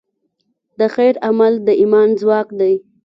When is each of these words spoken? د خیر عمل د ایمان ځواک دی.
د 0.79 0.81
خیر 0.95 1.15
عمل 1.27 1.53
د 1.67 1.69
ایمان 1.81 2.09
ځواک 2.21 2.47
دی. 2.59 2.73